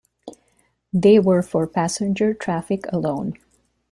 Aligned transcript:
They 0.91 1.19
were 1.19 1.43
for 1.43 1.67
passenger 1.67 2.33
traffic 2.33 2.91
alone. 2.91 3.35